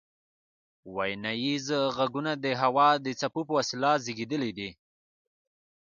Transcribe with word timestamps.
ویناییز 0.95 1.67
غږونه 1.95 2.31
د 2.43 2.45
هوا 2.61 2.89
د 3.05 3.07
څپو 3.19 3.41
په 3.47 3.53
وسیله 3.59 3.91
زیږیدلي 4.05 4.51
دي 4.57 4.69